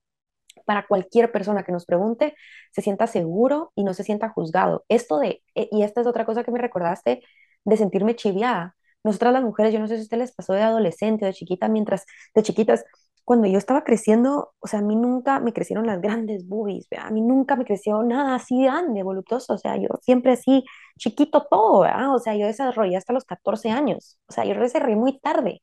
[0.65, 2.35] para cualquier persona que nos pregunte,
[2.71, 4.85] se sienta seguro y no se sienta juzgado.
[4.89, 7.21] Esto de, eh, y esta es otra cosa que me recordaste,
[7.65, 8.75] de sentirme chiviada.
[9.03, 11.33] Nosotras las mujeres, yo no sé si a ustedes les pasó de adolescente o de
[11.33, 12.85] chiquita, mientras de chiquitas,
[13.27, 17.07] cuando yo estaba creciendo, o sea, a mí nunca me crecieron las grandes boobies, ¿verdad?
[17.07, 20.63] a mí nunca me creció nada así grande, voluptuoso, o sea, yo siempre así
[20.97, 22.15] chiquito todo, ¿verdad?
[22.15, 25.59] O sea, yo desarrollé hasta los 14 años, o sea, yo desarrollé muy tarde.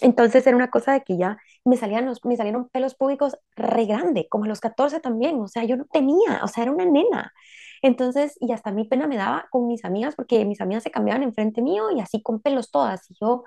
[0.00, 3.84] Entonces era una cosa de que ya me salían los, me salieron pelos públicos re
[3.84, 6.86] grande, como a los 14 también, o sea, yo no tenía, o sea, era una
[6.86, 7.30] nena.
[7.82, 11.22] Entonces, y hasta mi pena me daba con mis amigas, porque mis amigas se cambiaban
[11.24, 13.44] enfrente mío y así con pelos todas, y yo,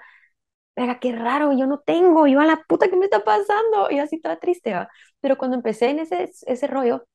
[0.76, 4.00] Venga, qué raro, yo no tengo, yo a la puta que me está pasando, y
[4.00, 4.90] así estaba triste, ¿va?
[5.22, 7.06] Pero cuando empecé en ese, ese rollo,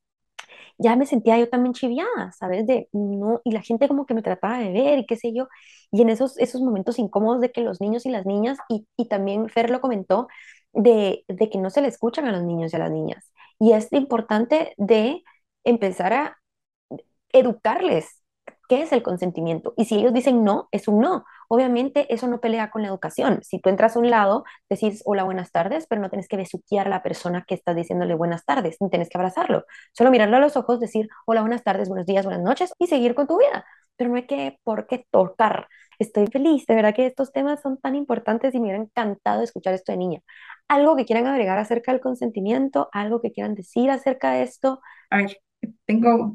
[0.79, 2.67] ya me sentía yo también chiviada, ¿sabes?
[2.67, 5.49] De no, y la gente como que me trataba de ver y qué sé yo,
[5.93, 9.09] y en esos, esos momentos incómodos de que los niños y las niñas, y, y
[9.09, 10.29] también Fer lo comentó,
[10.73, 13.33] de, de que no se le escuchan a los niños y a las niñas.
[13.59, 15.23] Y es importante de
[15.65, 16.39] empezar a
[17.33, 18.23] educarles
[18.69, 19.75] qué es el consentimiento.
[19.77, 21.25] Y si ellos dicen no, es un no.
[21.53, 23.41] Obviamente eso no pelea con la educación.
[23.43, 26.87] Si tú entras a un lado, decís hola, buenas tardes, pero no tienes que besuquear
[26.87, 29.65] a la persona que estás diciéndole buenas tardes, ni tienes que abrazarlo.
[29.93, 33.17] Solo mirarlo a los ojos, decir hola, buenas tardes, buenos días, buenas noches y seguir
[33.17, 33.65] con tu vida.
[33.97, 35.67] Pero no hay que por qué tocar.
[35.99, 39.75] Estoy feliz, de verdad que estos temas son tan importantes y me hubiera encantado escuchar
[39.75, 40.21] esto de niña.
[40.69, 42.89] ¿Algo que quieran agregar acerca del consentimiento?
[42.93, 44.81] ¿Algo que quieran decir acerca de esto?
[45.11, 45.37] A ver,
[45.85, 46.33] tengo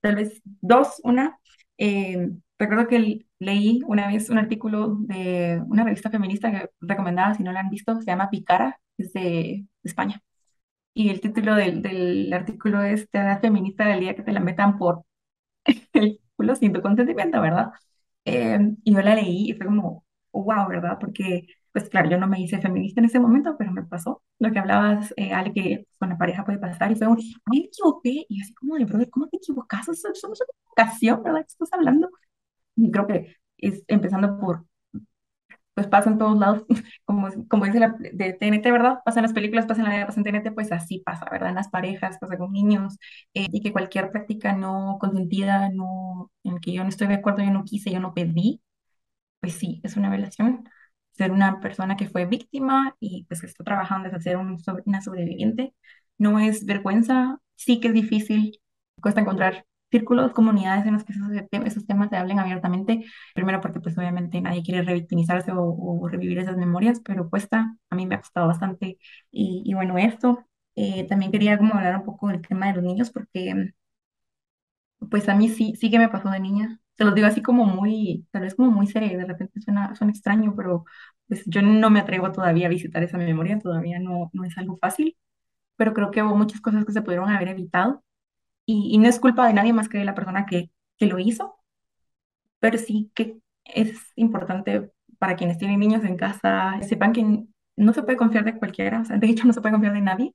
[0.00, 1.00] tal vez dos.
[1.04, 1.38] Una,
[1.78, 7.42] eh, recuerdo que leí una vez un artículo de una revista feminista que recomendaba, si
[7.42, 10.22] no la han visto, se llama Picara, es de España.
[10.94, 14.40] Y el título del, del artículo es Te da feminista del día que te la
[14.40, 15.04] metan por
[15.94, 17.70] el culo sin tu consentimiento, ¿verdad?
[18.24, 20.98] Eh, y yo la leí y fue como, wow, ¿verdad?
[21.00, 24.52] Porque, pues claro, yo no me hice feminista en ese momento, pero me pasó lo
[24.52, 27.18] que hablabas, eh, Ale, que con la pareja puede pasar, y fue un,
[27.50, 29.86] me equivoqué, y así como de, brother, ¿cómo te equivocas?
[29.86, 30.34] Somos una
[30.76, 31.40] equivocación, ¿verdad?
[31.42, 32.10] ¿Qué estás hablando?
[32.76, 34.66] Y creo que es empezando por,
[35.74, 36.64] pues pasa en todos lados,
[37.04, 39.00] como, como dice la de TNT, ¿verdad?
[39.04, 41.50] Pasa en las películas, pasa en la vida, pasa en TNT, pues así pasa, ¿verdad?
[41.50, 42.98] En las parejas, pasa con niños,
[43.34, 47.42] eh, y que cualquier práctica no consentida, no, en que yo no estoy de acuerdo,
[47.44, 48.62] yo no quise, yo no pedí,
[49.40, 50.68] pues sí, es una violación.
[51.12, 55.02] Ser una persona que fue víctima y pues que está trabajando es ser un, una
[55.02, 55.74] sobreviviente,
[56.18, 58.60] no es vergüenza, sí que es difícil,
[59.02, 61.28] cuesta encontrar círculos, comunidades en los que esos,
[61.64, 66.38] esos, temas se hablen abiertamente, primero porque pues obviamente nadie quiere revictimizarse o, o, revivir
[66.38, 68.98] esas memorias, pero cuesta, a mí me ha costado bastante.
[69.30, 70.44] Y, y bueno, esto,
[70.74, 73.72] eh, también quería como hablar un poco del tema de los niños porque
[75.10, 77.64] pues a mí sí, sí que me pasó de niña, se los digo así como
[77.66, 80.84] muy, tal vez como muy serio, de repente suena, suena extraño, pero
[81.28, 84.76] pues yo no me atrevo todavía a visitar esa memoria, todavía no, no es algo
[84.78, 85.16] fácil,
[85.76, 88.04] pero creo que hubo muchas cosas que se pudieron haber evitado
[88.66, 91.18] y, y no es culpa de nadie más que de la persona que, que lo
[91.18, 91.56] hizo,
[92.60, 97.44] pero sí que es importante para quienes tienen niños en casa, sepan que
[97.76, 100.00] no se puede confiar de cualquiera, o sea, de hecho no se puede confiar de
[100.00, 100.34] nadie.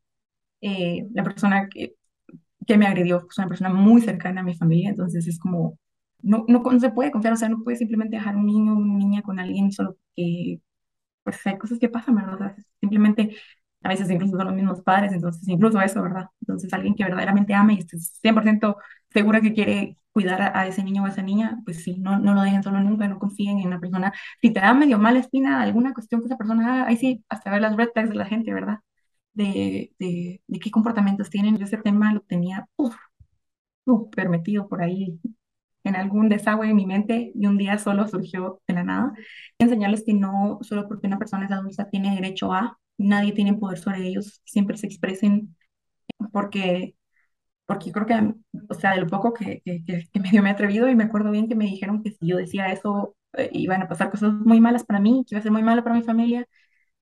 [0.61, 1.95] Eh, la persona que,
[2.67, 5.79] que me agredió es una persona muy cercana a mi familia, entonces es como,
[6.21, 8.77] no, no, no se puede confiar, o sea, no puede simplemente dejar un niño o
[8.77, 10.61] una niña con alguien solo que,
[11.23, 12.35] pues hay cosas que pasan, ¿verdad?
[12.35, 13.35] O sea, simplemente
[13.83, 16.27] a veces incluso son los mismos padres, entonces incluso eso, ¿verdad?
[16.41, 18.77] Entonces alguien que verdaderamente ama y esté 100%
[19.09, 22.33] segura que quiere cuidar a, ese niño o a esa niña, pues sí, no, no
[22.33, 24.13] lo dejen solo nunca, no confíen en la persona.
[24.41, 27.51] Si te da medio mala espina alguna cuestión que esa persona haga, ahí sí, hasta
[27.51, 28.79] ver las red flags de la gente, ¿verdad?
[29.33, 31.57] De, de, de qué comportamientos tienen.
[31.57, 32.95] Yo ese tema lo tenía, uff,
[34.15, 35.19] permitido por ahí
[35.83, 39.13] en algún desagüe de mi mente y un día solo surgió de la nada.
[39.59, 43.79] Enseñarles que no solo porque una persona es adulta tiene derecho a, nadie tiene poder
[43.79, 45.55] sobre ellos, siempre se expresen,
[46.31, 46.95] porque,
[47.65, 48.33] porque creo que,
[48.69, 51.31] o sea, de lo poco que, que, que medio me he atrevido y me acuerdo
[51.31, 54.59] bien que me dijeron que si yo decía eso eh, iban a pasar cosas muy
[54.61, 56.47] malas para mí, que iba a ser muy malo para mi familia.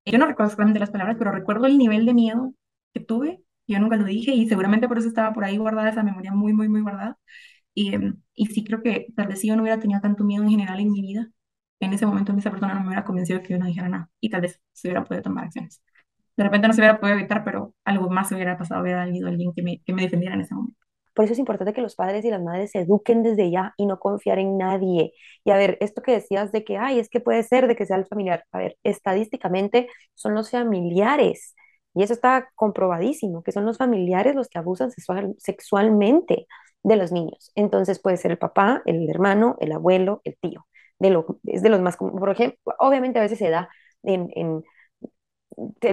[0.04, 2.54] Yo no recuerdo exactamente las palabras, pero recuerdo el nivel de miedo
[2.94, 3.42] que tuve.
[3.66, 6.52] Yo nunca lo dije y seguramente por eso estaba por ahí guardada esa memoria muy,
[6.52, 7.18] muy, muy guardada.
[7.74, 7.92] Y,
[8.34, 10.80] y sí creo que tal vez si yo no hubiera tenido tanto miedo en general
[10.80, 11.28] en mi vida,
[11.80, 14.30] en ese momento esa persona no me hubiera convencido que yo no dijera nada y
[14.30, 15.82] tal vez se hubiera podido tomar acciones.
[16.36, 19.52] de repente no se hubiera podido evitar, pero algo más hubiera pasado, hubiera habido alguien
[19.54, 20.76] que me, que me defendiera en ese momento.
[21.14, 23.86] Por eso es importante que los padres y las madres se eduquen desde ya y
[23.86, 25.12] no confiar en nadie.
[25.44, 27.84] Y a ver, esto que decías de que, ay, es que puede ser de que
[27.86, 28.44] sea el familiar.
[28.52, 31.54] A ver, estadísticamente son los familiares.
[31.94, 36.46] Y eso está comprobadísimo, que son los familiares los que abusan sexual, sexualmente
[36.82, 37.52] de los niños.
[37.54, 40.66] Entonces puede ser el papá, el hermano, el abuelo, el tío.
[40.98, 42.20] De lo, es de los más comunes.
[42.20, 43.70] Por ejemplo, obviamente a veces se da
[44.02, 44.62] en, en,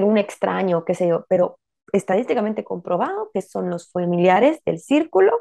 [0.04, 1.60] un extraño, qué sé yo, pero
[1.94, 5.32] estadísticamente comprobado que son los familiares del círculo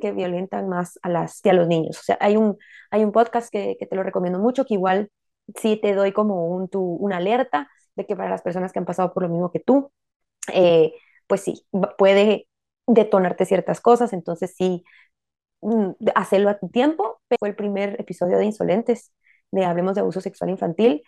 [0.00, 1.98] que violentan más a, las, a los niños.
[1.98, 2.56] O sea, hay un,
[2.90, 5.10] hay un podcast que, que te lo recomiendo mucho, que igual
[5.60, 8.84] sí te doy como un, tu, una alerta de que para las personas que han
[8.84, 9.92] pasado por lo mismo que tú,
[10.52, 10.92] eh,
[11.26, 11.66] pues sí,
[11.98, 12.48] puede
[12.86, 14.84] detonarte ciertas cosas, entonces sí,
[15.62, 17.20] mm, hacerlo a tu tiempo.
[17.38, 19.12] Fue el primer episodio de Insolentes,
[19.52, 21.02] de Hablemos de Abuso Sexual Infantil,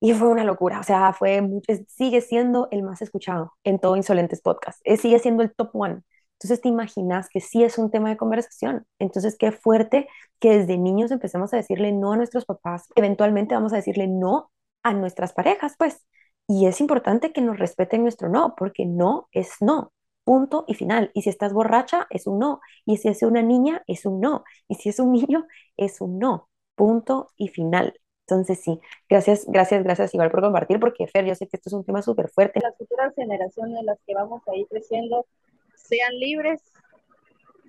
[0.00, 1.42] y fue una locura, o sea, fue
[1.88, 6.02] sigue siendo el más escuchado en todo Insolentes Podcast, sigue siendo el top one.
[6.42, 8.84] Entonces te imaginas que sí es un tema de conversación.
[8.98, 10.08] Entonces qué fuerte
[10.40, 14.50] que desde niños empecemos a decirle no a nuestros papás, eventualmente vamos a decirle no
[14.82, 16.04] a nuestras parejas, pues.
[16.48, 19.92] Y es importante que nos respeten nuestro no, porque no es no,
[20.24, 21.10] punto y final.
[21.14, 22.60] Y si estás borracha, es un no.
[22.84, 24.44] Y si es una niña, es un no.
[24.68, 25.46] Y si es un niño,
[25.76, 27.98] es un no, punto y final.
[28.26, 31.74] Entonces, sí, gracias, gracias, gracias igual por compartir, porque Fer, yo sé que esto es
[31.74, 32.60] un tema súper fuerte.
[32.62, 35.26] Las futuras generaciones, las que vamos a ir creciendo,
[35.74, 36.62] sean libres,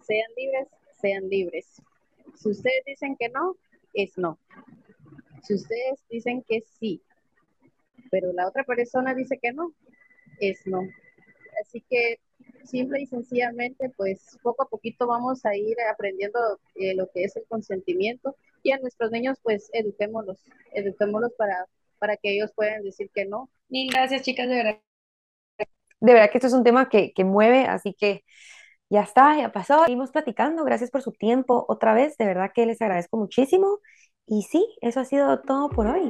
[0.04, 0.68] sean libres,
[1.02, 1.82] sean libres.
[2.36, 3.56] Si ustedes dicen que no,
[3.94, 4.38] es no.
[5.42, 7.02] Si ustedes dicen que sí,
[8.12, 9.74] pero la otra persona dice que no,
[10.40, 10.82] es no.
[11.62, 12.20] Así que
[12.64, 16.40] simple y sencillamente, pues poco a poquito vamos a ir aprendiendo
[16.76, 20.40] eh, lo que es el consentimiento y a nuestros niños, pues eduquémoslos,
[20.74, 21.68] eduquémoslos para,
[22.00, 23.50] para que ellos puedan decir que no.
[23.70, 24.80] Mil gracias, chicas, de verdad.
[26.00, 28.24] De verdad que esto es un tema que, que mueve, así que
[28.90, 29.86] ya está, ya pasó.
[29.86, 33.80] Seguimos platicando, gracias por su tiempo otra vez, de verdad que les agradezco muchísimo.
[34.26, 36.10] Y sí, eso ha sido todo por hoy.